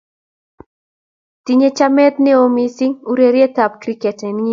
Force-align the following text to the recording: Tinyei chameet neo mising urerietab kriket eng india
Tinyei 1.45 1.75
chameet 1.77 2.15
neo 2.25 2.43
mising 2.55 2.95
urerietab 3.11 3.71
kriket 3.83 4.17
eng 4.27 4.33
india 4.39 4.49